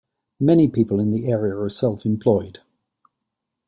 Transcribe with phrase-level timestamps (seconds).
[0.39, 2.61] Many people in the area are self-employed.